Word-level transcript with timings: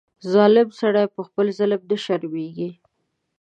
ظالم 0.33 0.67
سړی 0.79 1.05
په 1.15 1.21
خپل 1.27 1.45
ظلم 1.59 1.81
نه 1.89 1.97
شرمېږي. 2.03 2.69